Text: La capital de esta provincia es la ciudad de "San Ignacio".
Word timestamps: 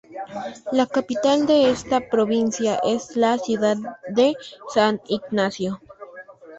La 0.71 0.87
capital 0.87 1.45
de 1.45 1.69
esta 1.69 1.99
provincia 1.99 2.79
es 2.83 3.15
la 3.15 3.37
ciudad 3.37 3.77
de 4.07 4.33
"San 4.73 4.99
Ignacio". 5.07 5.79